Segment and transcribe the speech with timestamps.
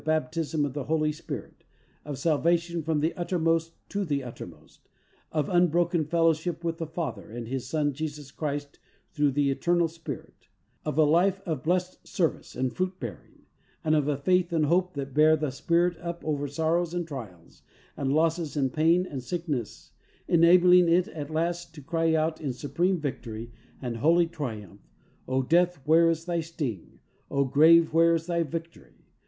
[0.03, 1.63] baptism of the Holy Spirit,
[2.05, 4.89] of salvation from the uttermost to the uttermost;
[5.31, 8.79] of un broken fellowship with the Father and His Son Jesus Christ
[9.13, 10.47] through the eternal Spirit;
[10.83, 13.45] of a life of blessed service and fruit bearing,
[13.83, 17.61] and of a faith and hope that bear the spirit up over sorrows and trials
[17.95, 19.91] and losses and pain and sickness,
[20.27, 24.81] enabling it at last to cry out in supreme victory and holy tri umph:
[25.27, 26.97] "O Death, where is thy sting,
[27.29, 28.95] O Grave, where is thy victory?